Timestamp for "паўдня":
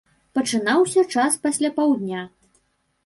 1.79-2.27